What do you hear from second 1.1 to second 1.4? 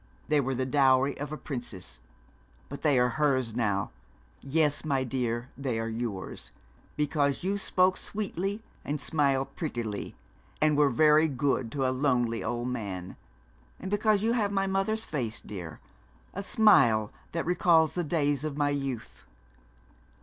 of a